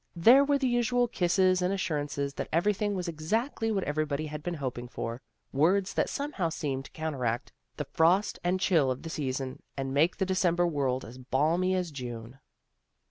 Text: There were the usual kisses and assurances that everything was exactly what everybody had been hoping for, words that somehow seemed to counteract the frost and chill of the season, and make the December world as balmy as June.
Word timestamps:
There 0.15 0.43
were 0.43 0.57
the 0.57 0.67
usual 0.67 1.07
kisses 1.07 1.61
and 1.61 1.71
assurances 1.71 2.33
that 2.33 2.49
everything 2.51 2.95
was 2.95 3.07
exactly 3.07 3.71
what 3.71 3.83
everybody 3.83 4.25
had 4.25 4.41
been 4.41 4.55
hoping 4.55 4.87
for, 4.87 5.21
words 5.53 5.93
that 5.93 6.09
somehow 6.09 6.49
seemed 6.49 6.85
to 6.85 6.91
counteract 6.91 7.51
the 7.77 7.85
frost 7.85 8.39
and 8.43 8.59
chill 8.59 8.89
of 8.89 9.03
the 9.03 9.11
season, 9.11 9.61
and 9.77 9.93
make 9.93 10.17
the 10.17 10.25
December 10.25 10.65
world 10.65 11.05
as 11.05 11.19
balmy 11.19 11.75
as 11.75 11.91
June. 11.91 12.39